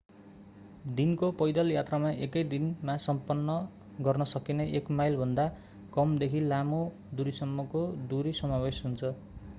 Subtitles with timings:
[0.99, 3.57] दिनको पैदल यात्रामा एकै दिनमा सम्पन्न
[4.09, 5.47] गर्न सकिने एक माइलभन्दा
[5.93, 6.83] कम देखि लामो
[7.21, 9.17] दूरी सम्मको दूरी समावेश हुन्छ